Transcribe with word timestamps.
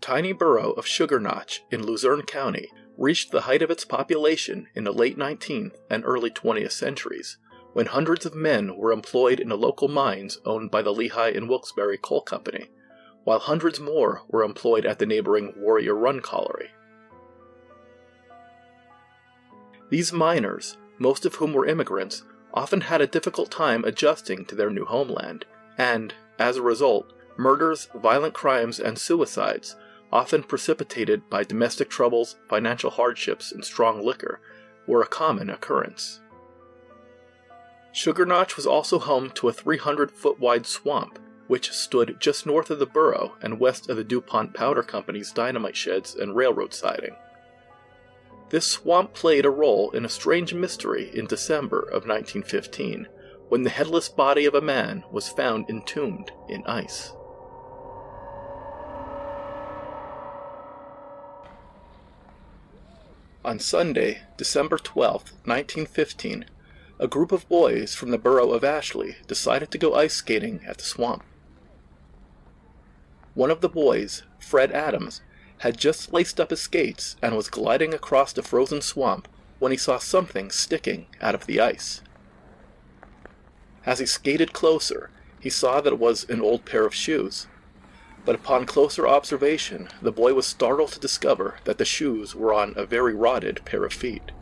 Tiny 0.00 0.32
borough 0.32 0.72
of 0.72 0.86
Sugar 0.86 1.20
Notch 1.20 1.62
in 1.70 1.84
Luzerne 1.84 2.22
County 2.22 2.70
reached 2.96 3.30
the 3.30 3.42
height 3.42 3.60
of 3.60 3.70
its 3.70 3.84
population 3.84 4.66
in 4.74 4.84
the 4.84 4.92
late 4.92 5.18
19th 5.18 5.74
and 5.90 6.02
early 6.06 6.30
20th 6.30 6.72
centuries, 6.72 7.36
when 7.74 7.86
hundreds 7.86 8.24
of 8.24 8.34
men 8.34 8.76
were 8.76 8.92
employed 8.92 9.38
in 9.38 9.50
the 9.50 9.58
local 9.58 9.88
mines 9.88 10.38
owned 10.44 10.70
by 10.70 10.80
the 10.80 10.92
Lehigh 10.92 11.30
and 11.30 11.48
Wilkes-Barre 11.48 11.98
Coal 11.98 12.22
Company, 12.22 12.70
while 13.24 13.38
hundreds 13.38 13.78
more 13.78 14.22
were 14.28 14.42
employed 14.42 14.86
at 14.86 14.98
the 14.98 15.06
neighboring 15.06 15.52
Warrior 15.56 15.94
Run 15.94 16.20
Colliery. 16.20 16.70
These 19.90 20.12
miners, 20.12 20.78
most 20.98 21.26
of 21.26 21.36
whom 21.36 21.52
were 21.52 21.66
immigrants, 21.66 22.22
often 22.54 22.80
had 22.82 23.00
a 23.00 23.06
difficult 23.06 23.50
time 23.50 23.84
adjusting 23.84 24.46
to 24.46 24.54
their 24.54 24.70
new 24.70 24.86
homeland, 24.86 25.44
and, 25.76 26.14
as 26.38 26.56
a 26.56 26.62
result, 26.62 27.12
murders, 27.36 27.88
violent 27.94 28.34
crimes, 28.34 28.80
and 28.80 28.98
suicides, 28.98 29.76
often 30.12 30.42
precipitated 30.42 31.28
by 31.30 31.44
domestic 31.44 31.88
troubles, 31.88 32.36
financial 32.48 32.90
hardships, 32.90 33.52
and 33.52 33.64
strong 33.64 34.04
liquor, 34.04 34.40
were 34.86 35.02
a 35.02 35.06
common 35.06 35.50
occurrence. 35.50 36.20
Sugar 37.92 38.24
Notch 38.24 38.56
was 38.56 38.66
also 38.66 38.98
home 38.98 39.30
to 39.30 39.48
a 39.48 39.52
300 39.52 40.10
foot 40.10 40.38
wide 40.38 40.66
swamp, 40.66 41.18
which 41.48 41.72
stood 41.72 42.16
just 42.20 42.46
north 42.46 42.70
of 42.70 42.78
the 42.78 42.86
borough 42.86 43.36
and 43.42 43.58
west 43.58 43.88
of 43.88 43.96
the 43.96 44.04
DuPont 44.04 44.54
Powder 44.54 44.82
Company's 44.82 45.32
dynamite 45.32 45.76
sheds 45.76 46.14
and 46.14 46.36
railroad 46.36 46.72
siding. 46.72 47.16
This 48.50 48.66
swamp 48.66 49.14
played 49.14 49.44
a 49.44 49.50
role 49.50 49.90
in 49.90 50.04
a 50.04 50.08
strange 50.08 50.54
mystery 50.54 51.10
in 51.14 51.26
December 51.26 51.80
of 51.80 52.06
1915 52.06 53.06
when 53.48 53.62
the 53.62 53.70
headless 53.70 54.08
body 54.08 54.44
of 54.44 54.54
a 54.54 54.60
man 54.60 55.02
was 55.10 55.28
found 55.28 55.68
entombed 55.68 56.30
in 56.48 56.64
ice. 56.66 57.12
On 63.42 63.58
Sunday, 63.58 64.20
December 64.36 64.76
12, 64.76 65.12
1915, 65.46 66.44
a 66.98 67.08
group 67.08 67.32
of 67.32 67.48
boys 67.48 67.94
from 67.94 68.10
the 68.10 68.18
borough 68.18 68.50
of 68.50 68.62
Ashley 68.62 69.16
decided 69.26 69.70
to 69.70 69.78
go 69.78 69.94
ice 69.94 70.12
skating 70.12 70.60
at 70.66 70.76
the 70.76 70.84
swamp. 70.84 71.24
One 73.32 73.50
of 73.50 73.62
the 73.62 73.68
boys, 73.70 74.24
Fred 74.38 74.72
Adams, 74.72 75.22
had 75.60 75.78
just 75.78 76.12
laced 76.12 76.38
up 76.38 76.50
his 76.50 76.60
skates 76.60 77.16
and 77.22 77.34
was 77.34 77.48
gliding 77.48 77.94
across 77.94 78.34
the 78.34 78.42
frozen 78.42 78.82
swamp 78.82 79.26
when 79.58 79.72
he 79.72 79.78
saw 79.78 79.96
something 79.96 80.50
sticking 80.50 81.06
out 81.22 81.34
of 81.34 81.46
the 81.46 81.60
ice. 81.60 82.02
As 83.86 84.00
he 84.00 84.06
skated 84.06 84.52
closer, 84.52 85.08
he 85.40 85.48
saw 85.48 85.80
that 85.80 85.94
it 85.94 85.98
was 85.98 86.28
an 86.28 86.42
old 86.42 86.66
pair 86.66 86.84
of 86.84 86.94
shoes 86.94 87.46
but 88.24 88.34
upon 88.34 88.66
closer 88.66 89.08
observation, 89.08 89.88
the 90.02 90.12
boy 90.12 90.34
was 90.34 90.46
startled 90.46 90.92
to 90.92 91.00
discover 91.00 91.56
that 91.64 91.78
the 91.78 91.84
shoes 91.84 92.34
were 92.34 92.52
on 92.52 92.74
a 92.76 92.84
very 92.84 93.14
rotted 93.14 93.64
pair 93.64 93.84
of 93.84 93.92
feet. 93.92 94.32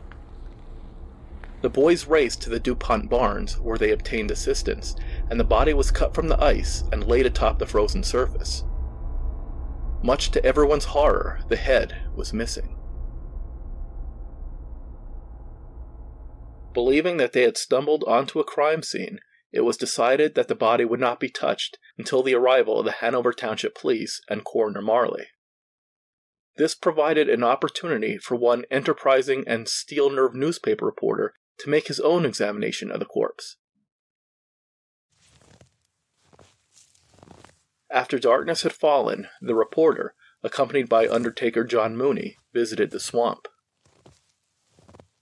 The 1.61 1.69
boys 1.69 2.07
raced 2.07 2.41
to 2.43 2.49
the 2.49 2.59
DuPont 2.59 3.09
barns, 3.09 3.59
where 3.59 3.77
they 3.77 3.91
obtained 3.91 4.31
assistance, 4.31 4.95
and 5.29 5.39
the 5.39 5.43
body 5.43 5.73
was 5.73 5.91
cut 5.91 6.13
from 6.13 6.29
the 6.29 6.41
ice 6.41 6.83
and 6.91 7.07
laid 7.07 7.25
atop 7.25 7.59
the 7.59 7.65
frozen 7.65 8.03
surface. 8.03 8.63
Much 10.01 10.31
to 10.31 10.45
everyone's 10.45 10.85
horror, 10.85 11.41
the 11.49 11.57
head 11.57 11.97
was 12.15 12.31
missing. 12.31 12.77
Believing 16.73 17.17
that 17.17 17.33
they 17.33 17.41
had 17.41 17.57
stumbled 17.57 18.05
onto 18.07 18.39
a 18.39 18.45
crime 18.45 18.81
scene, 18.81 19.19
it 19.51 19.61
was 19.61 19.77
decided 19.77 20.35
that 20.35 20.47
the 20.47 20.55
body 20.55 20.85
would 20.85 20.99
not 20.99 21.19
be 21.19 21.29
touched 21.29 21.77
until 21.97 22.21
the 22.21 22.35
arrival 22.35 22.79
of 22.79 22.85
the 22.85 22.91
Hanover 22.91 23.33
Township 23.33 23.75
Police 23.75 24.21
and 24.29 24.43
Coroner 24.43 24.81
Marley. 24.81 25.27
This 26.57 26.75
provided 26.75 27.29
an 27.29 27.43
opportunity 27.43 28.17
for 28.17 28.35
one 28.35 28.65
enterprising 28.69 29.43
and 29.47 29.67
steel 29.67 30.09
nerved 30.09 30.35
newspaper 30.35 30.85
reporter 30.85 31.33
to 31.59 31.69
make 31.69 31.87
his 31.87 31.99
own 31.99 32.25
examination 32.25 32.91
of 32.91 32.99
the 32.99 33.05
corpse. 33.05 33.57
After 37.91 38.19
darkness 38.19 38.61
had 38.61 38.73
fallen, 38.73 39.29
the 39.41 39.55
reporter, 39.55 40.13
accompanied 40.43 40.87
by 40.87 41.07
Undertaker 41.07 41.63
John 41.63 41.97
Mooney, 41.97 42.37
visited 42.53 42.91
the 42.91 42.99
swamp. 42.99 43.47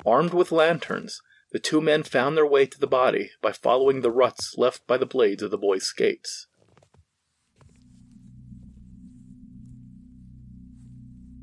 Armed 0.05 0.33
with 0.33 0.51
lanterns, 0.51 1.21
the 1.51 1.59
two 1.59 1.81
men 1.81 2.03
found 2.03 2.35
their 2.35 2.45
way 2.45 2.65
to 2.65 2.79
the 2.79 2.87
body 2.87 3.31
by 3.41 3.51
following 3.51 4.01
the 4.01 4.11
ruts 4.11 4.55
left 4.57 4.85
by 4.85 4.97
the 4.97 5.05
blades 5.05 5.41
of 5.41 5.51
the 5.51 5.57
boy's 5.57 5.83
skates. 5.83 6.47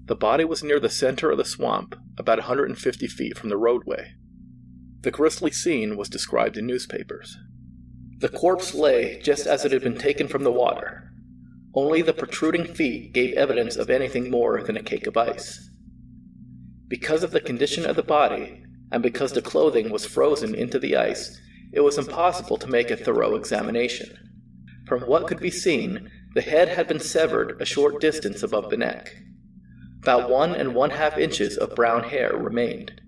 The 0.06 0.14
body 0.14 0.44
was 0.44 0.62
near 0.62 0.78
the 0.78 0.90
center 0.90 1.30
of 1.30 1.38
the 1.38 1.46
swamp, 1.46 1.96
about 2.18 2.38
150 2.38 3.06
feet 3.06 3.38
from 3.38 3.48
the 3.48 3.56
roadway. 3.56 4.12
The 5.00 5.10
grisly 5.10 5.50
scene 5.50 5.96
was 5.96 6.10
described 6.10 6.58
in 6.58 6.66
newspapers. 6.66 7.38
The 8.18 8.28
corpse 8.28 8.74
lay 8.74 9.20
just 9.22 9.46
as 9.46 9.64
it 9.64 9.72
had 9.72 9.82
been 9.82 9.96
taken 9.96 10.28
from 10.28 10.44
the 10.44 10.52
water. 10.52 11.10
Only 11.74 12.02
the 12.02 12.12
protruding 12.12 12.66
feet 12.66 13.14
gave 13.14 13.34
evidence 13.34 13.76
of 13.76 13.88
anything 13.88 14.30
more 14.30 14.62
than 14.62 14.76
a 14.76 14.82
cake 14.82 15.06
of 15.06 15.16
ice. 15.16 15.70
Because 16.86 17.22
of 17.22 17.30
the 17.30 17.40
condition 17.40 17.86
of 17.86 17.96
the 17.96 18.02
body, 18.02 18.63
and 18.94 19.02
because 19.02 19.32
the 19.32 19.42
clothing 19.42 19.90
was 19.90 20.06
frozen 20.06 20.54
into 20.54 20.78
the 20.78 20.96
ice, 20.96 21.40
it 21.72 21.80
was 21.80 21.98
impossible 21.98 22.56
to 22.56 22.70
make 22.70 22.92
a 22.92 22.96
thorough 22.96 23.34
examination. 23.34 24.16
From 24.86 25.00
what 25.00 25.26
could 25.26 25.40
be 25.40 25.50
seen, 25.50 26.08
the 26.34 26.42
head 26.42 26.68
had 26.68 26.86
been 26.86 27.00
severed 27.00 27.60
a 27.60 27.64
short 27.64 28.00
distance 28.00 28.44
above 28.44 28.70
the 28.70 28.76
neck. 28.76 29.16
About 30.00 30.30
one 30.30 30.54
and 30.54 30.76
one 30.76 30.90
half 30.90 31.18
inches 31.18 31.56
of 31.56 31.74
brown 31.74 32.04
hair 32.04 32.36
remained. 32.36 33.00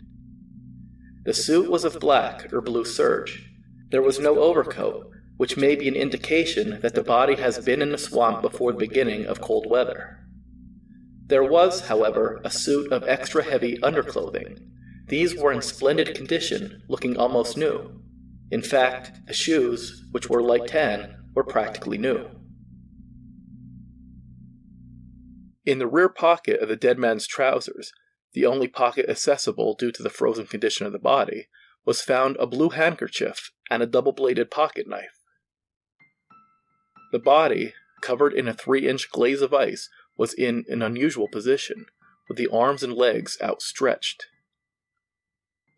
The 1.25 1.33
suit 1.33 1.71
was 1.71 1.85
of 1.85 2.01
black 2.01 2.53
or 2.53 2.61
blue 2.61 2.85
serge. 2.85 3.49
There 3.91 4.03
was 4.03 4.19
no 4.19 4.41
overcoat, 4.41 5.09
which 5.37 5.57
may 5.57 5.77
be 5.77 5.87
an 5.87 5.95
indication 5.95 6.81
that 6.83 6.97
the 6.97 7.05
body 7.05 7.37
has 7.37 7.65
been 7.65 7.81
in 7.81 7.93
the 7.93 7.99
swamp 7.99 8.43
before 8.43 8.73
the 8.73 8.79
beginning 8.79 9.25
of 9.27 9.41
cold 9.41 9.71
weather. 9.71 10.19
There 11.27 11.45
was, 11.45 11.83
however, 11.83 12.41
a 12.43 12.51
suit 12.51 12.91
of 12.91 13.05
extra 13.07 13.45
heavy 13.45 13.79
underclothing, 13.85 14.73
these 15.09 15.37
were 15.37 15.53
in 15.53 15.63
splendid 15.63 16.15
condition, 16.15 16.83
looking 16.89 17.17
almost 17.17 17.57
new. 17.57 18.03
In 18.51 18.63
fact, 18.63 19.27
the 19.27 19.35
shoes, 19.35 20.05
which 20.11 20.29
were 20.29 20.43
like 20.43 20.67
tan, 20.67 21.17
were 21.35 21.45
practically 21.45 21.99
new. 21.99 22.29
In 25.65 25.79
the 25.79 25.87
rear 25.87 26.09
pocket 26.09 26.61
of 26.61 26.69
the 26.69 26.77
dead 26.77 26.99
man's 26.99 27.27
trousers, 27.27 27.93
the 28.35 28.47
only 28.47 28.69
pocket 28.69 29.09
accessible 29.09 29.75
due 29.75 29.91
to 29.93 30.03
the 30.03 30.11
frozen 30.11 30.47
condition 30.47 30.87
of 30.87 30.93
the 30.93 30.99
body, 30.99 31.49
was 31.85 32.03
found 32.03 32.37
a 32.37 32.47
blue 32.47 32.71
handkerchief 32.71 33.53
and 33.71 33.83
a 33.83 33.87
double 33.87 34.13
bladed 34.13 34.51
pocket 34.51 34.89
knife. 34.89 35.19
The 37.13 37.19
body, 37.19 37.75
covered 38.03 38.35
in 38.35 38.47
a 38.47 38.55
three 38.55 38.89
inch 38.89 39.11
glaze 39.11 39.41
of 39.41 39.55
ice, 39.55 39.89
was 40.17 40.35
in 40.35 40.65
an 40.69 40.83
unusual 40.83 41.29
position, 41.29 41.87
with 42.29 42.37
the 42.39 42.49
arms 42.49 42.83
and 42.83 42.93
legs 42.93 43.39
outstretched. 43.43 44.27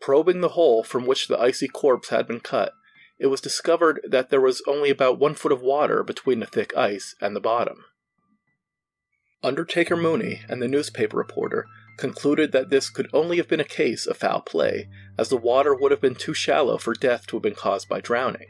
Probing 0.00 0.41
the 0.41 0.50
hole 0.50 0.83
from 0.83 1.06
which 1.06 1.29
the 1.29 1.39
icy 1.39 1.69
corpse 1.69 2.09
had 2.09 2.27
been 2.27 2.41
cut, 2.41 2.73
it 3.19 3.27
was 3.27 3.41
discovered 3.41 4.00
that 4.09 4.31
there 4.31 4.41
was 4.41 4.62
only 4.67 4.91
about 4.91 5.19
one 5.19 5.35
foot 5.35 5.53
of 5.53 5.61
water 5.61 6.03
between 6.03 6.41
the 6.41 6.47
thick 6.47 6.77
ice 6.77 7.15
and 7.21 7.35
the 7.35 7.41
bottom. 7.41 7.85
Undertaker 9.43 9.97
Mooney 9.97 10.43
and 10.49 10.62
the 10.62 10.69
newspaper 10.69 11.17
reporter 11.17 11.67
concluded 11.97 12.53
that 12.53 12.71
this 12.71 12.91
could 12.91 13.09
only 13.12 13.37
have 13.37 13.49
been 13.49 13.61
a 13.61 13.65
case 13.65 14.06
of 14.06 14.17
foul 14.17 14.41
play, 14.41 14.89
as 15.19 15.29
the 15.29 15.37
water 15.37 15.75
would 15.75 15.91
have 15.91 16.00
been 16.00 16.15
too 16.15 16.35
shallow 16.35 16.79
for 16.79 16.95
death 16.95 17.27
to 17.27 17.37
have 17.37 17.43
been 17.43 17.55
caused 17.55 17.89
by 17.89 18.00
drowning. 18.00 18.49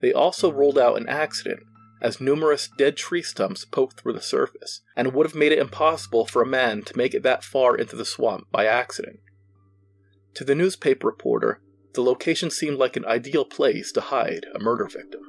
They 0.00 0.12
also 0.12 0.52
ruled 0.52 0.78
out 0.78 0.98
an 0.98 1.08
accident, 1.08 1.60
as 2.00 2.20
numerous 2.20 2.68
dead 2.78 2.96
tree 2.96 3.22
stumps 3.22 3.64
poked 3.64 4.00
through 4.00 4.12
the 4.12 4.20
surface, 4.20 4.82
and 4.94 5.12
would 5.12 5.26
have 5.26 5.34
made 5.34 5.52
it 5.52 5.58
impossible 5.58 6.26
for 6.26 6.42
a 6.42 6.46
man 6.46 6.82
to 6.82 6.96
make 6.96 7.14
it 7.14 7.22
that 7.24 7.42
far 7.42 7.74
into 7.74 7.96
the 7.96 8.04
swamp 8.04 8.46
by 8.52 8.66
accident. 8.66 9.20
To 10.38 10.44
the 10.44 10.54
newspaper 10.54 11.08
reporter, 11.08 11.60
the 11.94 12.00
location 12.00 12.48
seemed 12.48 12.76
like 12.76 12.96
an 12.96 13.04
ideal 13.04 13.44
place 13.44 13.90
to 13.90 14.00
hide 14.00 14.46
a 14.54 14.60
murder 14.60 14.84
victim. 14.84 15.22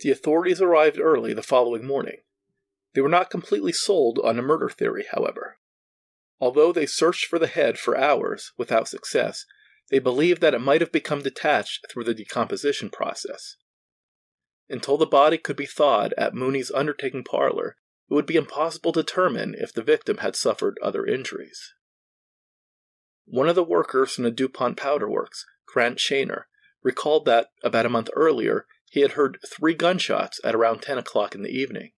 The 0.00 0.10
authorities 0.10 0.62
arrived 0.62 0.98
early 0.98 1.34
the 1.34 1.42
following 1.42 1.86
morning. 1.86 2.22
They 2.94 3.02
were 3.02 3.10
not 3.10 3.28
completely 3.28 3.72
sold 3.72 4.18
on 4.24 4.38
a 4.38 4.42
murder 4.42 4.70
theory, 4.70 5.04
however. 5.10 5.58
Although 6.40 6.72
they 6.72 6.86
searched 6.86 7.26
for 7.26 7.38
the 7.38 7.46
head 7.46 7.78
for 7.78 7.94
hours 7.94 8.52
without 8.56 8.88
success, 8.88 9.44
they 9.90 9.98
believed 9.98 10.40
that 10.40 10.54
it 10.54 10.62
might 10.62 10.80
have 10.80 10.92
become 10.92 11.20
detached 11.20 11.84
through 11.90 12.04
the 12.04 12.14
decomposition 12.14 12.88
process. 12.88 13.58
Until 14.70 14.96
the 14.96 15.04
body 15.04 15.36
could 15.36 15.56
be 15.56 15.66
thawed 15.66 16.14
at 16.16 16.34
Mooney's 16.34 16.70
undertaking 16.70 17.22
parlor, 17.22 17.76
it 18.10 18.14
would 18.14 18.26
be 18.26 18.36
impossible 18.36 18.92
to 18.92 19.02
determine 19.02 19.54
if 19.58 19.72
the 19.72 19.82
victim 19.82 20.18
had 20.18 20.36
suffered 20.36 20.78
other 20.82 21.06
injuries. 21.06 21.74
One 23.26 23.48
of 23.48 23.54
the 23.54 23.64
workers 23.64 24.12
from 24.12 24.24
the 24.24 24.30
DuPont 24.30 24.76
Powder 24.76 25.08
Works, 25.08 25.46
Grant 25.66 25.98
Shaner, 25.98 26.42
recalled 26.82 27.24
that, 27.24 27.48
about 27.62 27.86
a 27.86 27.90
month 27.90 28.10
earlier, 28.14 28.66
he 28.90 29.00
had 29.00 29.12
heard 29.12 29.38
three 29.46 29.74
gunshots 29.74 30.38
at 30.44 30.54
around 30.54 30.82
10 30.82 30.98
o'clock 30.98 31.34
in 31.34 31.42
the 31.42 31.50
evening. 31.50 31.92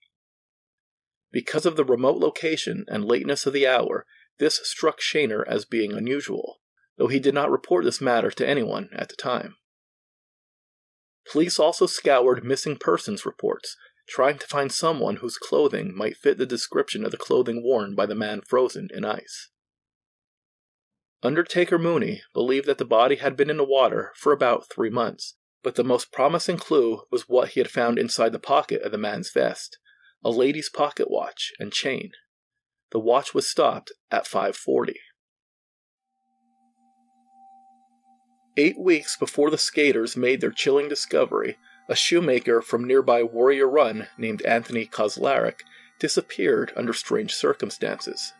Because 1.32 1.67
of 1.67 1.76
the 1.76 1.85
remote 1.85 2.19
location 2.19 2.85
and 2.88 3.05
lateness 3.05 3.44
of 3.44 3.52
the 3.52 3.67
hour, 3.67 4.06
this 4.38 4.61
struck 4.62 5.00
Shaner 5.00 5.44
as 5.47 5.64
being 5.64 5.93
unusual, 5.93 6.61
though 6.97 7.09
he 7.09 7.19
did 7.19 7.35
not 7.35 7.50
report 7.50 7.85
this 7.85 8.00
matter 8.00 8.31
to 8.31 8.49
anyone 8.49 8.88
at 8.94 9.09
the 9.09 9.17
time. 9.17 9.56
Police 11.31 11.59
also 11.59 11.87
scoured 11.87 12.44
missing 12.44 12.76
persons 12.76 13.26
reports, 13.26 13.76
trying 14.08 14.38
to 14.38 14.47
find 14.47 14.73
someone 14.73 15.17
whose 15.17 15.38
clothing 15.38 15.97
might 15.97 16.17
fit 16.17 16.38
the 16.38 16.47
description 16.47 17.05
of 17.05 17.11
the 17.11 17.17
clothing 17.17 17.62
worn 17.62 17.94
by 17.94 18.06
the 18.06 18.14
man 18.14 18.41
frozen 18.41 18.88
in 18.94 19.05
ice. 19.05 19.50
Undertaker 21.23 21.79
Mooney 21.79 22.23
believed 22.32 22.67
that 22.67 22.79
the 22.79 22.85
body 22.85 23.17
had 23.17 23.37
been 23.37 23.50
in 23.50 23.56
the 23.56 23.64
water 23.64 24.12
for 24.17 24.32
about 24.32 24.69
three 24.70 24.91
months, 24.91 25.35
but 25.62 25.75
the 25.75 25.85
most 25.85 26.12
promising 26.12 26.56
clue 26.56 27.03
was 27.11 27.29
what 27.29 27.50
he 27.50 27.61
had 27.61 27.70
found 27.70 27.99
inside 27.99 28.32
the 28.32 28.38
pocket 28.38 28.82
of 28.82 28.93
the 28.93 28.99
man's 28.99 29.31
vest 29.32 29.79
a 30.25 30.31
lady's 30.31 30.69
pocket 30.69 31.09
watch 31.09 31.52
and 31.61 31.73
chain. 31.73 32.11
The 32.91 32.99
watch 32.99 33.32
was 33.32 33.49
stopped 33.49 33.93
at 34.11 34.26
540. 34.26 34.94
Eight 38.56 38.76
weeks 38.76 39.17
before 39.17 39.50
the 39.50 39.59
skaters 39.59 40.17
made 40.17 40.41
their 40.41 40.50
chilling 40.50 40.88
discovery, 40.88 41.59
a 41.88 41.94
shoemaker 41.94 42.61
from 42.61 42.85
nearby 42.85 43.23
Warrior 43.23 43.69
Run 43.69 44.09
named 44.19 44.43
Anthony 44.43 44.87
Kozlarek 44.87 45.61
disappeared 45.99 46.73
under 46.77 46.93
strange 46.93 47.35
circumstances. 47.35 48.33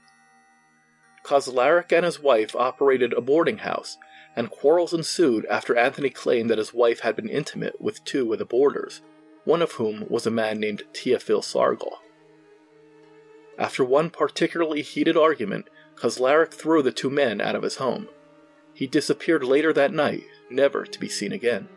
Kozlarek 1.23 1.93
and 1.93 2.05
his 2.05 2.21
wife 2.21 2.55
operated 2.55 3.13
a 3.13 3.21
boarding 3.21 3.59
house, 3.59 3.99
and 4.35 4.51
quarrels 4.51 4.93
ensued 4.93 5.47
after 5.47 5.77
Anthony 5.77 6.11
claimed 6.11 6.51
that 6.51 6.59
his 6.59 6.75
wife 6.75 7.01
had 7.01 7.17
been 7.17 7.29
intimate 7.29 7.81
with 7.81 8.05
two 8.05 8.33
of 8.33 8.39
the 8.39 8.45
boarders, 8.45 9.01
one 9.45 9.63
of 9.63 9.73
whom 9.73 10.05
was 10.09 10.27
a 10.27 10.31
man 10.31 10.61
named 10.61 10.83
Teofil 10.93 11.43
Sargal. 11.43 11.99
After 13.59 13.85
one 13.85 14.11
particularly 14.11 14.83
heated 14.83 15.17
argument, 15.17 15.69
Kozlarek 15.97 16.53
threw 16.53 16.83
the 16.83 16.93
two 16.93 17.11
men 17.11 17.41
out 17.41 17.55
of 17.55 17.63
his 17.63 17.77
home. 17.77 18.09
He 18.75 18.87
disappeared 18.87 19.43
later 19.43 19.73
that 19.73 19.93
night, 19.93 20.25
never 20.51 20.85
to 20.85 21.01
be 21.01 21.09
seen 21.09 21.33
again. 21.33 21.69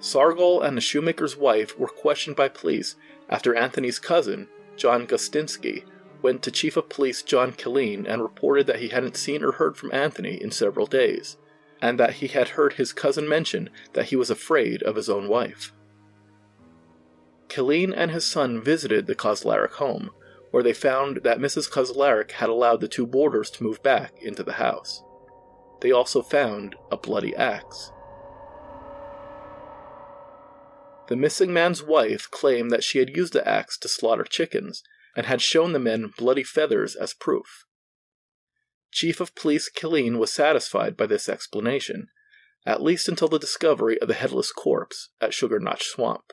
Sargal 0.00 0.62
and 0.62 0.76
the 0.76 0.80
shoemaker's 0.80 1.36
wife 1.36 1.78
were 1.78 1.88
questioned 1.88 2.36
by 2.36 2.48
police 2.48 2.96
after 3.28 3.54
Anthony's 3.54 3.98
cousin, 3.98 4.48
John 4.76 5.06
Gustinski, 5.06 5.84
went 6.22 6.42
to 6.42 6.50
Chief 6.50 6.76
of 6.76 6.88
Police 6.88 7.22
John 7.22 7.52
Killeen 7.52 8.06
and 8.08 8.22
reported 8.22 8.66
that 8.66 8.80
he 8.80 8.88
hadn't 8.88 9.16
seen 9.16 9.42
or 9.42 9.52
heard 9.52 9.76
from 9.76 9.92
Anthony 9.92 10.40
in 10.40 10.50
several 10.50 10.86
days, 10.86 11.36
and 11.80 11.98
that 11.98 12.14
he 12.14 12.28
had 12.28 12.50
heard 12.50 12.74
his 12.74 12.92
cousin 12.92 13.28
mention 13.28 13.70
that 13.92 14.06
he 14.06 14.16
was 14.16 14.30
afraid 14.30 14.82
of 14.82 14.96
his 14.96 15.08
own 15.08 15.28
wife. 15.28 15.72
Killeen 17.48 17.92
and 17.96 18.10
his 18.10 18.24
son 18.24 18.62
visited 18.62 19.06
the 19.06 19.14
Kozlarek 19.14 19.72
home, 19.72 20.10
where 20.50 20.62
they 20.62 20.72
found 20.72 21.18
that 21.24 21.38
Mrs. 21.38 21.70
Kozlarek 21.70 22.32
had 22.32 22.48
allowed 22.48 22.80
the 22.80 22.88
two 22.88 23.06
boarders 23.06 23.50
to 23.50 23.62
move 23.62 23.82
back 23.82 24.12
into 24.20 24.42
the 24.42 24.54
house. 24.54 25.02
They 25.80 25.92
also 25.92 26.22
found 26.22 26.74
a 26.90 26.96
bloody 26.96 27.34
axe. 27.36 27.92
The 31.08 31.16
missing 31.16 31.54
man's 31.54 31.82
wife 31.82 32.30
claimed 32.30 32.70
that 32.70 32.84
she 32.84 32.98
had 32.98 33.16
used 33.16 33.32
the 33.32 33.46
axe 33.48 33.78
to 33.78 33.88
slaughter 33.88 34.24
chickens 34.24 34.82
and 35.16 35.24
had 35.24 35.40
shown 35.40 35.72
the 35.72 35.78
men 35.78 36.12
bloody 36.18 36.44
feathers 36.44 36.94
as 36.94 37.14
proof. 37.14 37.64
Chief 38.92 39.18
of 39.20 39.34
Police 39.34 39.70
Killeen 39.70 40.18
was 40.18 40.32
satisfied 40.32 40.96
by 40.96 41.06
this 41.06 41.28
explanation, 41.28 42.08
at 42.66 42.82
least 42.82 43.08
until 43.08 43.28
the 43.28 43.38
discovery 43.38 43.98
of 44.00 44.08
the 44.08 44.14
headless 44.14 44.52
corpse 44.52 45.08
at 45.20 45.32
Sugar 45.32 45.58
Notch 45.58 45.84
Swamp. 45.84 46.32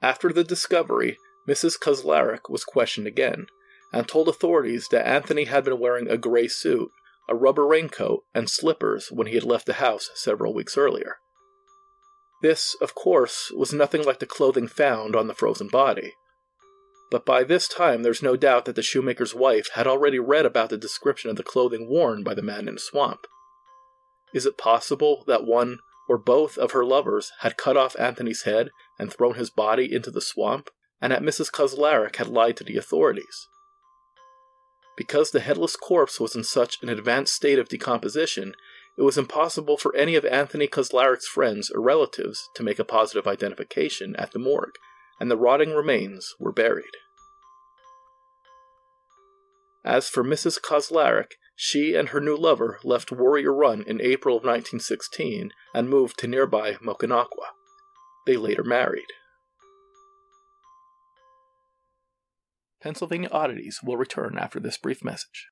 After 0.00 0.32
the 0.32 0.44
discovery, 0.44 1.18
Mrs. 1.48 1.78
Kozlarek 1.78 2.48
was 2.48 2.64
questioned 2.64 3.08
again 3.08 3.46
and 3.92 4.06
told 4.06 4.28
authorities 4.28 4.86
that 4.90 5.06
Anthony 5.06 5.44
had 5.44 5.64
been 5.64 5.80
wearing 5.80 6.08
a 6.08 6.16
gray 6.16 6.46
suit, 6.46 6.90
a 7.28 7.34
rubber 7.34 7.66
raincoat, 7.66 8.22
and 8.34 8.48
slippers 8.48 9.10
when 9.10 9.26
he 9.26 9.34
had 9.34 9.44
left 9.44 9.66
the 9.66 9.74
house 9.74 10.10
several 10.14 10.54
weeks 10.54 10.76
earlier. 10.76 11.16
This, 12.44 12.76
of 12.82 12.94
course, 12.94 13.50
was 13.56 13.72
nothing 13.72 14.04
like 14.04 14.18
the 14.18 14.26
clothing 14.26 14.68
found 14.68 15.16
on 15.16 15.28
the 15.28 15.34
frozen 15.34 15.68
body. 15.68 16.12
But 17.10 17.24
by 17.24 17.42
this 17.42 17.66
time, 17.66 18.02
there's 18.02 18.22
no 18.22 18.36
doubt 18.36 18.66
that 18.66 18.76
the 18.76 18.82
shoemaker's 18.82 19.34
wife 19.34 19.70
had 19.72 19.86
already 19.86 20.18
read 20.18 20.44
about 20.44 20.68
the 20.68 20.76
description 20.76 21.30
of 21.30 21.36
the 21.36 21.42
clothing 21.42 21.88
worn 21.88 22.22
by 22.22 22.34
the 22.34 22.42
man 22.42 22.68
in 22.68 22.74
the 22.74 22.80
swamp. 22.80 23.26
Is 24.34 24.44
it 24.44 24.58
possible 24.58 25.24
that 25.26 25.46
one 25.46 25.78
or 26.06 26.18
both 26.18 26.58
of 26.58 26.72
her 26.72 26.84
lovers 26.84 27.32
had 27.38 27.56
cut 27.56 27.78
off 27.78 27.98
Anthony's 27.98 28.42
head 28.42 28.68
and 28.98 29.10
thrown 29.10 29.36
his 29.36 29.48
body 29.48 29.90
into 29.90 30.10
the 30.10 30.20
swamp, 30.20 30.68
and 31.00 31.12
that 31.12 31.22
Mrs. 31.22 31.50
Kozlarek 31.50 32.16
had 32.16 32.28
lied 32.28 32.58
to 32.58 32.64
the 32.64 32.76
authorities? 32.76 33.48
Because 34.98 35.30
the 35.30 35.40
headless 35.40 35.76
corpse 35.76 36.20
was 36.20 36.36
in 36.36 36.44
such 36.44 36.76
an 36.82 36.90
advanced 36.90 37.32
state 37.32 37.58
of 37.58 37.70
decomposition, 37.70 38.54
it 38.96 39.02
was 39.02 39.18
impossible 39.18 39.76
for 39.76 39.94
any 39.96 40.14
of 40.14 40.24
Anthony 40.24 40.68
Kozlarek's 40.68 41.26
friends 41.26 41.70
or 41.70 41.80
relatives 41.80 42.48
to 42.54 42.62
make 42.62 42.78
a 42.78 42.84
positive 42.84 43.26
identification 43.26 44.14
at 44.16 44.32
the 44.32 44.38
morgue, 44.38 44.76
and 45.18 45.30
the 45.30 45.36
rotting 45.36 45.70
remains 45.74 46.34
were 46.38 46.52
buried. 46.52 46.96
As 49.84 50.08
for 50.08 50.24
Mrs. 50.24 50.60
Kozlarek, 50.60 51.32
she 51.56 51.94
and 51.94 52.08
her 52.08 52.20
new 52.20 52.36
lover 52.36 52.78
left 52.82 53.12
Warrior 53.12 53.52
Run 53.52 53.82
in 53.86 54.00
April 54.00 54.36
of 54.36 54.44
1916 54.44 55.50
and 55.74 55.90
moved 55.90 56.18
to 56.18 56.26
nearby 56.26 56.74
Mocanaqua. 56.74 57.52
They 58.26 58.36
later 58.36 58.64
married. 58.64 59.06
Pennsylvania 62.80 63.28
Oddities 63.30 63.80
will 63.82 63.96
return 63.96 64.36
after 64.38 64.60
this 64.60 64.78
brief 64.78 65.04
message. 65.04 65.48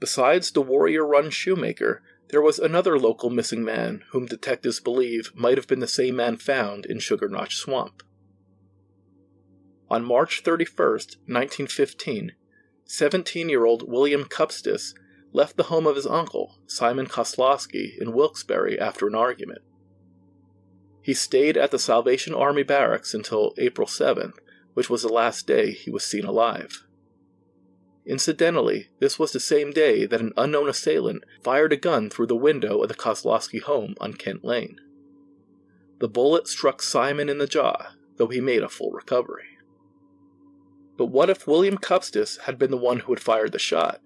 Besides 0.00 0.50
the 0.50 0.62
Warrior 0.62 1.06
Run 1.06 1.28
shoemaker, 1.30 2.02
there 2.30 2.40
was 2.40 2.58
another 2.58 2.98
local 2.98 3.28
missing 3.28 3.62
man 3.62 4.02
whom 4.12 4.24
detectives 4.24 4.80
believe 4.80 5.30
might 5.34 5.58
have 5.58 5.68
been 5.68 5.80
the 5.80 5.86
same 5.86 6.16
man 6.16 6.38
found 6.38 6.86
in 6.86 6.98
Sugar 7.00 7.28
Notch 7.28 7.56
Swamp. 7.56 8.02
On 9.90 10.04
March 10.04 10.40
31, 10.42 10.76
1915, 11.26 12.32
17 12.84 13.48
year 13.48 13.64
old 13.66 13.86
William 13.86 14.24
Cupstis 14.24 14.94
left 15.32 15.56
the 15.56 15.64
home 15.64 15.86
of 15.86 15.96
his 15.96 16.06
uncle, 16.06 16.58
Simon 16.66 17.06
Koslowski, 17.06 18.00
in 18.00 18.12
Wilkes-Barre 18.12 18.78
after 18.78 19.06
an 19.06 19.14
argument. 19.14 19.60
He 21.02 21.12
stayed 21.14 21.56
at 21.56 21.70
the 21.70 21.78
Salvation 21.78 22.34
Army 22.34 22.62
barracks 22.62 23.12
until 23.12 23.54
April 23.58 23.86
7th, 23.86 24.34
which 24.74 24.88
was 24.88 25.02
the 25.02 25.08
last 25.08 25.46
day 25.46 25.72
he 25.72 25.90
was 25.90 26.04
seen 26.04 26.24
alive. 26.24 26.84
Incidentally, 28.10 28.88
this 28.98 29.20
was 29.20 29.30
the 29.30 29.38
same 29.38 29.70
day 29.70 30.04
that 30.04 30.20
an 30.20 30.32
unknown 30.36 30.68
assailant 30.68 31.22
fired 31.44 31.72
a 31.72 31.76
gun 31.76 32.10
through 32.10 32.26
the 32.26 32.34
window 32.34 32.82
of 32.82 32.88
the 32.88 32.94
Koslowski 32.94 33.62
home 33.62 33.94
on 34.00 34.14
Kent 34.14 34.44
Lane. 34.44 34.80
The 36.00 36.08
bullet 36.08 36.48
struck 36.48 36.82
Simon 36.82 37.28
in 37.28 37.38
the 37.38 37.46
jaw, 37.46 37.92
though 38.16 38.26
he 38.26 38.40
made 38.40 38.64
a 38.64 38.68
full 38.68 38.90
recovery. 38.90 39.58
But 40.98 41.06
what 41.06 41.30
if 41.30 41.46
William 41.46 41.78
Cupstus 41.78 42.38
had 42.40 42.58
been 42.58 42.72
the 42.72 42.76
one 42.76 42.98
who 42.98 43.12
had 43.12 43.22
fired 43.22 43.52
the 43.52 43.60
shot? 43.60 44.00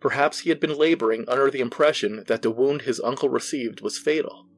Perhaps 0.00 0.40
he 0.40 0.48
had 0.48 0.58
been 0.58 0.76
laboring 0.76 1.24
under 1.28 1.48
the 1.48 1.60
impression 1.60 2.24
that 2.26 2.42
the 2.42 2.50
wound 2.50 2.82
his 2.82 3.00
uncle 3.02 3.28
received 3.28 3.82
was 3.82 3.98
fatal. 3.98 4.48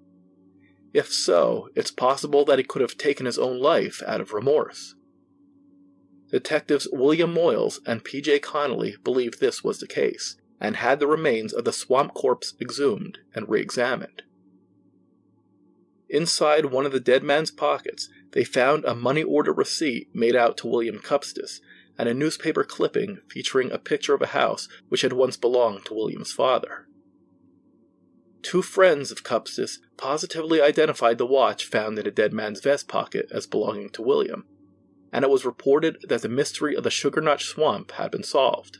If 0.94 1.12
so, 1.12 1.68
it's 1.74 1.90
possible 1.90 2.46
that 2.46 2.58
he 2.58 2.64
could 2.64 2.80
have 2.80 2.96
taken 2.96 3.26
his 3.26 3.38
own 3.38 3.60
life 3.60 4.02
out 4.06 4.22
of 4.22 4.32
remorse. 4.32 4.94
Detectives 6.32 6.88
William 6.90 7.34
Moyles 7.34 7.78
and 7.86 8.02
P.J. 8.02 8.38
Connolly 8.38 8.96
believed 9.04 9.38
this 9.38 9.62
was 9.62 9.80
the 9.80 9.86
case, 9.86 10.36
and 10.58 10.76
had 10.76 10.98
the 10.98 11.06
remains 11.06 11.52
of 11.52 11.66
the 11.66 11.74
swamp 11.74 12.14
corpse 12.14 12.54
exhumed 12.58 13.18
and 13.34 13.50
re 13.50 13.60
examined. 13.60 14.22
Inside 16.08 16.66
one 16.66 16.86
of 16.86 16.92
the 16.92 17.00
dead 17.00 17.22
man's 17.22 17.50
pockets, 17.50 18.08
they 18.32 18.44
found 18.44 18.84
a 18.86 18.94
money 18.94 19.22
order 19.22 19.52
receipt 19.52 20.08
made 20.14 20.34
out 20.34 20.56
to 20.58 20.66
William 20.66 20.98
Cupstus 20.98 21.60
and 21.98 22.08
a 22.08 22.14
newspaper 22.14 22.64
clipping 22.64 23.18
featuring 23.28 23.70
a 23.70 23.78
picture 23.78 24.14
of 24.14 24.22
a 24.22 24.28
house 24.28 24.68
which 24.88 25.02
had 25.02 25.12
once 25.12 25.36
belonged 25.36 25.84
to 25.84 25.94
William's 25.94 26.32
father. 26.32 26.86
Two 28.42 28.62
friends 28.62 29.12
of 29.12 29.22
Cupstus 29.22 29.78
positively 29.98 30.62
identified 30.62 31.18
the 31.18 31.26
watch 31.26 31.66
found 31.66 31.98
in 31.98 32.06
a 32.06 32.10
dead 32.10 32.32
man's 32.32 32.60
vest 32.60 32.88
pocket 32.88 33.28
as 33.30 33.46
belonging 33.46 33.90
to 33.90 34.02
William, 34.02 34.46
and 35.12 35.24
it 35.24 35.30
was 35.30 35.44
reported 35.44 35.98
that 36.08 36.22
the 36.22 36.28
mystery 36.28 36.74
of 36.74 36.84
the 36.84 36.90
Sugar 36.90 37.20
Notch 37.20 37.44
Swamp 37.44 37.92
had 37.92 38.10
been 38.10 38.22
solved. 38.22 38.78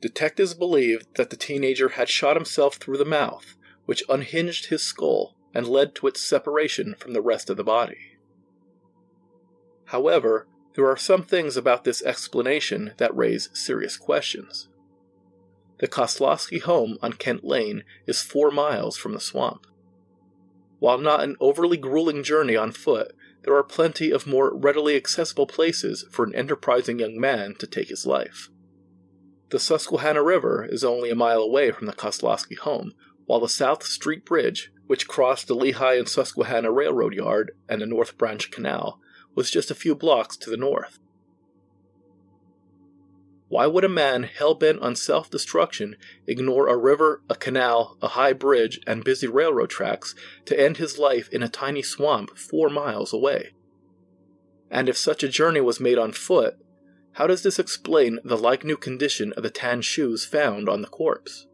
Detectives 0.00 0.54
believed 0.54 1.06
that 1.16 1.30
the 1.30 1.36
teenager 1.36 1.90
had 1.90 2.08
shot 2.08 2.36
himself 2.36 2.76
through 2.76 2.98
the 2.98 3.04
mouth, 3.04 3.56
which 3.86 4.04
unhinged 4.08 4.66
his 4.66 4.82
skull 4.82 5.34
and 5.52 5.66
led 5.66 5.94
to 5.94 6.06
its 6.06 6.20
separation 6.20 6.94
from 6.94 7.12
the 7.12 7.22
rest 7.22 7.50
of 7.50 7.56
the 7.56 7.64
body. 7.64 8.18
However, 9.86 10.46
there 10.74 10.88
are 10.88 10.96
some 10.96 11.22
things 11.22 11.56
about 11.56 11.84
this 11.84 12.02
explanation 12.02 12.92
that 12.98 13.16
raise 13.16 13.48
serious 13.52 13.96
questions. 13.96 14.68
The 15.78 15.88
Koslowski 15.88 16.60
home 16.60 16.98
on 17.02 17.14
Kent 17.14 17.44
Lane 17.44 17.84
is 18.06 18.22
four 18.22 18.50
miles 18.50 18.96
from 18.96 19.12
the 19.12 19.20
swamp. 19.20 19.66
While 20.78 20.98
not 20.98 21.22
an 21.22 21.36
overly 21.40 21.76
grueling 21.76 22.22
journey 22.22 22.56
on 22.56 22.72
foot, 22.72 23.14
there 23.44 23.54
are 23.54 23.62
plenty 23.62 24.10
of 24.10 24.26
more 24.26 24.54
readily 24.54 24.96
accessible 24.96 25.46
places 25.46 26.04
for 26.10 26.24
an 26.24 26.34
enterprising 26.34 26.98
young 26.98 27.20
man 27.20 27.54
to 27.58 27.66
take 27.66 27.88
his 27.88 28.06
life. 28.06 28.48
The 29.50 29.60
Susquehanna 29.60 30.22
River 30.22 30.66
is 30.68 30.82
only 30.82 31.10
a 31.10 31.14
mile 31.14 31.42
away 31.42 31.70
from 31.70 31.86
the 31.86 31.92
Koslowski 31.92 32.58
home, 32.58 32.92
while 33.26 33.40
the 33.40 33.48
South 33.48 33.84
Street 33.84 34.24
Bridge, 34.24 34.72
which 34.86 35.08
crossed 35.08 35.46
the 35.46 35.54
Lehigh 35.54 35.94
and 35.94 36.08
Susquehanna 36.08 36.72
Railroad 36.72 37.14
Yard 37.14 37.52
and 37.68 37.80
the 37.80 37.86
North 37.86 38.18
Branch 38.18 38.50
Canal, 38.50 38.98
was 39.34 39.50
just 39.50 39.70
a 39.70 39.74
few 39.74 39.94
blocks 39.94 40.36
to 40.38 40.50
the 40.50 40.56
north. 40.56 40.98
Why 43.54 43.68
would 43.68 43.84
a 43.84 43.88
man 43.88 44.24
hell 44.24 44.56
bent 44.56 44.80
on 44.80 44.96
self 44.96 45.30
destruction 45.30 45.94
ignore 46.26 46.66
a 46.66 46.76
river, 46.76 47.22
a 47.30 47.36
canal, 47.36 47.96
a 48.02 48.08
high 48.08 48.32
bridge, 48.32 48.80
and 48.84 49.04
busy 49.04 49.28
railroad 49.28 49.70
tracks 49.70 50.16
to 50.46 50.60
end 50.60 50.78
his 50.78 50.98
life 50.98 51.28
in 51.28 51.40
a 51.40 51.48
tiny 51.48 51.80
swamp 51.80 52.36
four 52.36 52.68
miles 52.68 53.12
away? 53.12 53.54
And 54.72 54.88
if 54.88 54.96
such 54.96 55.22
a 55.22 55.28
journey 55.28 55.60
was 55.60 55.78
made 55.78 55.98
on 55.98 56.10
foot, 56.10 56.56
how 57.12 57.28
does 57.28 57.44
this 57.44 57.60
explain 57.60 58.18
the 58.24 58.36
like 58.36 58.64
new 58.64 58.76
condition 58.76 59.32
of 59.34 59.44
the 59.44 59.50
tan 59.50 59.82
shoes 59.82 60.24
found 60.24 60.68
on 60.68 60.82
the 60.82 60.88
corpse? 60.88 61.46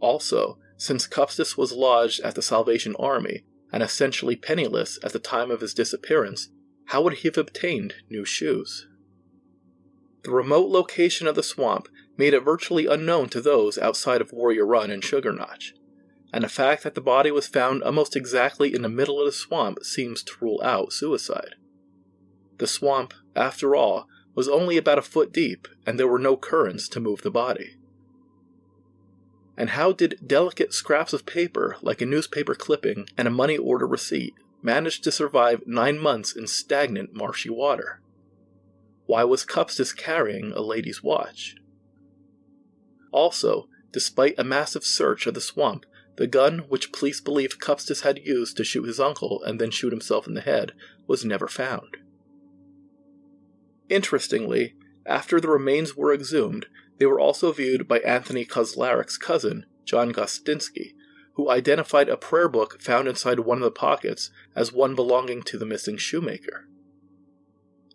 Also, 0.00 0.58
since 0.78 1.06
Cupstus 1.06 1.54
was 1.54 1.70
lodged 1.70 2.20
at 2.20 2.34
the 2.34 2.40
Salvation 2.40 2.96
Army 2.98 3.44
and 3.70 3.82
essentially 3.82 4.36
penniless 4.36 4.98
at 5.02 5.12
the 5.12 5.18
time 5.18 5.50
of 5.50 5.60
his 5.60 5.74
disappearance, 5.74 6.48
how 6.86 7.02
would 7.02 7.18
he 7.18 7.28
have 7.28 7.36
obtained 7.36 7.96
new 8.08 8.24
shoes? 8.24 8.86
The 10.22 10.30
remote 10.30 10.68
location 10.68 11.26
of 11.26 11.34
the 11.34 11.42
swamp 11.42 11.88
made 12.16 12.34
it 12.34 12.40
virtually 12.40 12.86
unknown 12.86 13.30
to 13.30 13.40
those 13.40 13.78
outside 13.78 14.20
of 14.20 14.32
Warrior 14.32 14.66
Run 14.66 14.90
and 14.90 15.02
Sugar 15.02 15.32
Notch, 15.32 15.74
and 16.32 16.44
the 16.44 16.48
fact 16.48 16.82
that 16.82 16.94
the 16.94 17.00
body 17.00 17.30
was 17.30 17.46
found 17.46 17.82
almost 17.82 18.14
exactly 18.14 18.74
in 18.74 18.82
the 18.82 18.88
middle 18.88 19.18
of 19.18 19.26
the 19.26 19.32
swamp 19.32 19.82
seems 19.82 20.22
to 20.24 20.32
rule 20.40 20.60
out 20.62 20.92
suicide. 20.92 21.54
The 22.58 22.66
swamp, 22.66 23.14
after 23.34 23.74
all, 23.74 24.06
was 24.34 24.48
only 24.48 24.76
about 24.76 24.98
a 24.98 25.02
foot 25.02 25.32
deep, 25.32 25.66
and 25.86 25.98
there 25.98 26.06
were 26.06 26.18
no 26.18 26.36
currents 26.36 26.88
to 26.90 27.00
move 27.00 27.22
the 27.22 27.30
body. 27.30 27.76
And 29.56 29.70
how 29.70 29.92
did 29.92 30.26
delicate 30.26 30.72
scraps 30.72 31.12
of 31.12 31.26
paper, 31.26 31.76
like 31.80 32.00
a 32.00 32.06
newspaper 32.06 32.54
clipping 32.54 33.08
and 33.16 33.26
a 33.26 33.30
money 33.30 33.56
order 33.56 33.86
receipt, 33.86 34.34
manage 34.62 35.00
to 35.00 35.12
survive 35.12 35.66
nine 35.66 35.98
months 35.98 36.36
in 36.36 36.46
stagnant, 36.46 37.14
marshy 37.14 37.50
water? 37.50 38.00
Why 39.10 39.24
was 39.24 39.44
Cupstus 39.44 39.92
carrying 39.92 40.52
a 40.52 40.60
lady's 40.60 41.02
watch? 41.02 41.56
Also, 43.10 43.68
despite 43.90 44.38
a 44.38 44.44
massive 44.44 44.84
search 44.84 45.26
of 45.26 45.34
the 45.34 45.40
swamp, 45.40 45.84
the 46.14 46.28
gun 46.28 46.60
which 46.68 46.92
police 46.92 47.20
believed 47.20 47.60
Cupstus 47.60 48.02
had 48.02 48.20
used 48.24 48.56
to 48.56 48.62
shoot 48.62 48.86
his 48.86 49.00
uncle 49.00 49.42
and 49.42 49.60
then 49.60 49.72
shoot 49.72 49.92
himself 49.92 50.28
in 50.28 50.34
the 50.34 50.40
head 50.40 50.74
was 51.08 51.24
never 51.24 51.48
found. 51.48 51.96
Interestingly, 53.88 54.76
after 55.04 55.40
the 55.40 55.48
remains 55.48 55.96
were 55.96 56.14
exhumed, 56.14 56.66
they 56.98 57.06
were 57.06 57.18
also 57.18 57.50
viewed 57.50 57.88
by 57.88 57.98
Anthony 57.98 58.44
Kozlarek's 58.44 59.18
cousin, 59.18 59.66
John 59.84 60.12
Gostinski, 60.12 60.94
who 61.32 61.50
identified 61.50 62.08
a 62.08 62.16
prayer 62.16 62.48
book 62.48 62.80
found 62.80 63.08
inside 63.08 63.40
one 63.40 63.58
of 63.58 63.64
the 63.64 63.72
pockets 63.72 64.30
as 64.54 64.72
one 64.72 64.94
belonging 64.94 65.42
to 65.42 65.58
the 65.58 65.66
missing 65.66 65.96
shoemaker. 65.96 66.68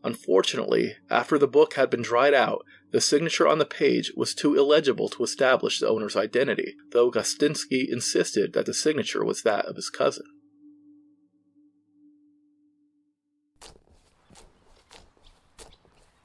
Unfortunately, 0.05 0.97
after 1.09 1.39
the 1.39 1.47
book 1.47 1.74
had 1.74 1.89
been 1.89 2.03
dried 2.03 2.35
out, 2.35 2.63
the 2.91 3.01
signature 3.01 3.47
on 3.47 3.57
the 3.57 3.65
page 3.65 4.12
was 4.15 4.35
too 4.35 4.53
illegible 4.53 5.09
to 5.09 5.24
establish 5.24 5.79
the 5.79 5.89
owner's 5.89 6.15
identity, 6.15 6.75
though 6.91 7.09
Gostinski 7.09 7.89
insisted 7.91 8.53
that 8.53 8.67
the 8.67 8.74
signature 8.75 9.25
was 9.25 9.41
that 9.41 9.65
of 9.65 9.75
his 9.75 9.89
cousin. 9.89 10.27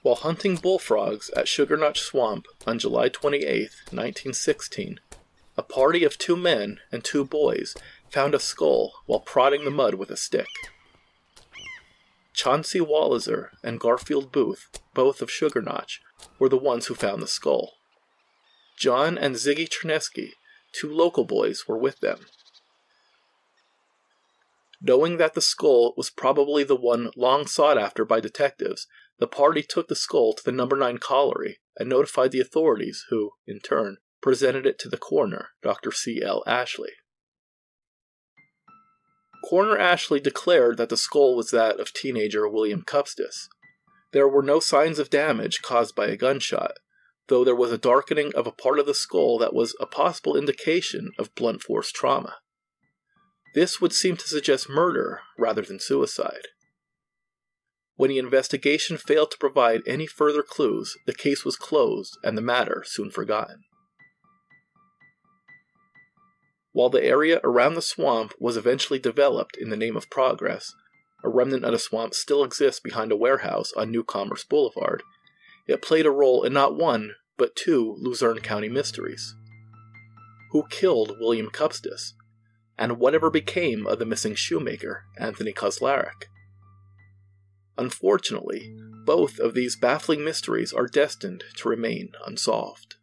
While 0.02 0.16
hunting 0.16 0.56
bullfrogs 0.56 1.30
at 1.30 1.48
Sugar 1.48 1.78
Notch 1.78 2.00
Swamp 2.00 2.44
on 2.66 2.78
July 2.78 3.08
28, 3.08 3.46
1916, 3.90 5.00
a 5.56 5.62
party 5.62 6.04
of 6.04 6.18
two 6.18 6.36
men 6.36 6.80
and 6.92 7.02
two 7.02 7.24
boys 7.24 7.74
found 8.10 8.34
a 8.34 8.40
skull 8.40 8.92
while 9.06 9.20
prodding 9.20 9.64
the 9.64 9.70
mud 9.70 9.94
with 9.94 10.10
a 10.10 10.18
stick. 10.18 10.48
Chauncey 12.42 12.80
Walliser 12.80 13.50
and 13.62 13.78
Garfield 13.78 14.32
Booth, 14.32 14.70
both 14.94 15.20
of 15.20 15.30
Sugar 15.30 15.60
Notch, 15.60 16.00
were 16.38 16.48
the 16.48 16.56
ones 16.56 16.86
who 16.86 16.94
found 16.94 17.20
the 17.20 17.26
skull. 17.26 17.74
John 18.78 19.18
and 19.18 19.34
Ziggy 19.34 19.68
Chernesky, 19.68 20.30
two 20.72 20.90
local 20.90 21.26
boys, 21.26 21.64
were 21.68 21.76
with 21.76 22.00
them. 22.00 22.20
Knowing 24.80 25.18
that 25.18 25.34
the 25.34 25.42
skull 25.42 25.92
was 25.98 26.08
probably 26.08 26.64
the 26.64 26.74
one 26.74 27.10
long 27.14 27.46
sought 27.46 27.76
after 27.76 28.06
by 28.06 28.20
detectives, 28.20 28.86
the 29.18 29.26
party 29.26 29.62
took 29.62 29.88
the 29.88 29.94
skull 29.94 30.32
to 30.32 30.42
the 30.42 30.50
number 30.50 30.76
9 30.76 30.96
colliery 30.96 31.58
and 31.76 31.90
notified 31.90 32.32
the 32.32 32.40
authorities, 32.40 33.04
who, 33.10 33.32
in 33.46 33.60
turn, 33.60 33.98
presented 34.22 34.64
it 34.64 34.78
to 34.78 34.88
the 34.88 34.96
coroner, 34.96 35.50
Dr. 35.62 35.92
C. 35.92 36.22
L. 36.22 36.42
Ashley. 36.46 36.92
Coroner 39.48 39.78
Ashley 39.78 40.20
declared 40.20 40.76
that 40.76 40.88
the 40.88 40.96
skull 40.96 41.34
was 41.34 41.50
that 41.50 41.80
of 41.80 41.92
teenager 41.92 42.48
William 42.48 42.82
Cupstis. 42.82 43.48
There 44.12 44.28
were 44.28 44.42
no 44.42 44.60
signs 44.60 44.98
of 44.98 45.10
damage 45.10 45.62
caused 45.62 45.94
by 45.94 46.06
a 46.06 46.16
gunshot, 46.16 46.72
though 47.28 47.44
there 47.44 47.54
was 47.54 47.72
a 47.72 47.78
darkening 47.78 48.32
of 48.34 48.46
a 48.46 48.52
part 48.52 48.78
of 48.78 48.86
the 48.86 48.94
skull 48.94 49.38
that 49.38 49.54
was 49.54 49.74
a 49.80 49.86
possible 49.86 50.36
indication 50.36 51.12
of 51.18 51.34
blunt 51.34 51.62
force 51.62 51.90
trauma. 51.90 52.36
This 53.54 53.80
would 53.80 53.92
seem 53.92 54.16
to 54.16 54.28
suggest 54.28 54.68
murder 54.68 55.20
rather 55.38 55.62
than 55.62 55.80
suicide. 55.80 56.48
When 57.96 58.10
the 58.10 58.18
investigation 58.18 58.96
failed 58.96 59.30
to 59.32 59.38
provide 59.38 59.82
any 59.86 60.06
further 60.06 60.42
clues, 60.42 60.96
the 61.06 61.14
case 61.14 61.44
was 61.44 61.56
closed 61.56 62.16
and 62.22 62.36
the 62.36 62.42
matter 62.42 62.82
soon 62.86 63.10
forgotten. 63.10 63.64
While 66.72 66.90
the 66.90 67.02
area 67.02 67.40
around 67.42 67.74
the 67.74 67.82
swamp 67.82 68.32
was 68.38 68.56
eventually 68.56 68.98
developed 68.98 69.56
in 69.56 69.70
the 69.70 69.76
name 69.76 69.96
of 69.96 70.10
progress, 70.10 70.72
a 71.24 71.28
remnant 71.28 71.64
of 71.64 71.72
the 71.72 71.78
swamp 71.78 72.14
still 72.14 72.44
exists 72.44 72.80
behind 72.80 73.12
a 73.12 73.16
warehouse 73.16 73.72
on 73.76 73.90
New 73.90 74.04
Commerce 74.04 74.44
Boulevard. 74.44 75.02
It 75.66 75.82
played 75.82 76.06
a 76.06 76.10
role 76.10 76.44
in 76.44 76.52
not 76.52 76.76
one, 76.76 77.14
but 77.36 77.56
two 77.56 77.96
Luzerne 77.98 78.40
County 78.40 78.68
mysteries. 78.68 79.34
Who 80.52 80.64
killed 80.68 81.16
William 81.20 81.50
Cupstus? 81.50 82.12
And 82.78 82.98
whatever 82.98 83.30
became 83.30 83.86
of 83.86 83.98
the 83.98 84.06
missing 84.06 84.34
shoemaker, 84.34 85.04
Anthony 85.18 85.52
Kozlarek? 85.52 86.24
Unfortunately, 87.76 88.74
both 89.04 89.38
of 89.38 89.54
these 89.54 89.76
baffling 89.76 90.24
mysteries 90.24 90.72
are 90.72 90.86
destined 90.86 91.44
to 91.56 91.68
remain 91.68 92.12
unsolved. 92.26 92.96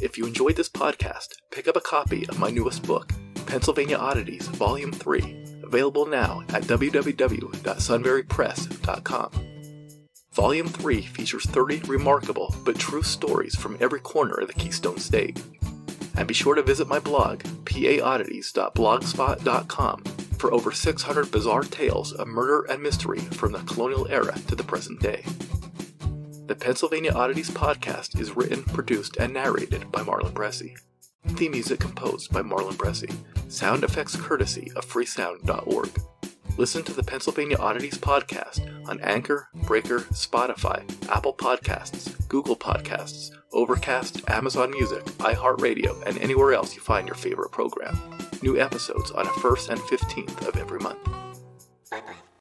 If 0.00 0.16
you 0.16 0.26
enjoyed 0.26 0.54
this 0.54 0.68
podcast, 0.68 1.34
pick 1.50 1.66
up 1.66 1.74
a 1.74 1.80
copy 1.80 2.24
of 2.28 2.38
my 2.38 2.50
newest 2.50 2.84
book, 2.84 3.12
Pennsylvania 3.46 3.96
Oddities, 3.96 4.46
Volume 4.46 4.92
3, 4.92 5.62
available 5.64 6.06
now 6.06 6.44
at 6.50 6.62
www.sunburypress.com. 6.62 9.30
Volume 10.32 10.68
3 10.68 11.02
features 11.02 11.46
30 11.46 11.80
remarkable 11.88 12.54
but 12.64 12.78
true 12.78 13.02
stories 13.02 13.56
from 13.56 13.76
every 13.80 13.98
corner 13.98 14.34
of 14.34 14.46
the 14.46 14.54
Keystone 14.54 14.98
State. 14.98 15.42
And 16.16 16.28
be 16.28 16.34
sure 16.34 16.54
to 16.54 16.62
visit 16.62 16.86
my 16.86 17.00
blog, 17.00 17.42
paoddities.blogspot.com, 17.64 20.04
for 20.38 20.52
over 20.52 20.72
600 20.72 21.30
bizarre 21.30 21.62
tales 21.62 22.12
of 22.12 22.28
murder 22.28 22.62
and 22.70 22.82
mystery 22.82 23.18
from 23.18 23.52
the 23.52 23.58
colonial 23.60 24.06
era 24.08 24.34
to 24.46 24.54
the 24.54 24.64
present 24.64 25.00
day. 25.00 25.24
The 26.46 26.54
Pennsylvania 26.54 27.12
Oddities 27.12 27.50
podcast 27.50 28.18
is 28.18 28.34
written, 28.34 28.62
produced, 28.62 29.16
and 29.18 29.34
narrated 29.34 29.92
by 29.92 30.02
Marlon 30.02 30.32
Bressi. 30.32 30.78
Theme 31.26 31.52
music 31.52 31.80
composed 31.80 32.32
by 32.32 32.42
Marlon 32.42 32.74
Bressi. 32.74 33.14
Sound 33.50 33.84
effects 33.84 34.16
courtesy 34.16 34.72
of 34.74 34.86
freesound.org. 34.86 35.90
Listen 36.58 36.82
to 36.82 36.92
the 36.92 37.04
Pennsylvania 37.04 37.56
Oddities 37.56 37.98
podcast 37.98 38.88
on 38.88 39.00
Anchor, 39.00 39.48
Breaker, 39.64 40.00
Spotify, 40.10 40.82
Apple 41.08 41.32
Podcasts, 41.32 42.26
Google 42.26 42.56
Podcasts, 42.56 43.30
Overcast, 43.52 44.28
Amazon 44.28 44.72
Music, 44.72 45.04
iHeartRadio, 45.18 46.02
and 46.04 46.18
anywhere 46.18 46.52
else 46.54 46.74
you 46.74 46.80
find 46.80 47.06
your 47.06 47.14
favorite 47.14 47.52
program. 47.52 47.96
New 48.42 48.60
episodes 48.60 49.12
on 49.12 49.24
the 49.24 49.30
1st 49.30 49.68
and 49.68 49.80
15th 49.82 50.48
of 50.48 50.56
every 50.56 50.80
month. 50.80 51.02
Bye 51.90 52.00
bye. 52.00 52.27